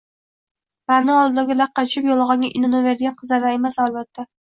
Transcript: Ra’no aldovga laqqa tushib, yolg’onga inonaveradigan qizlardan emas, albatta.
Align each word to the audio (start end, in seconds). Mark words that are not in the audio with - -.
Ra’no 0.91 1.17
aldovga 1.23 1.57
laqqa 1.59 1.83
tushib, 1.89 2.07
yolg’onga 2.11 2.49
inonaveradigan 2.61 3.19
qizlardan 3.21 3.55
emas, 3.59 3.79
albatta. 3.85 4.27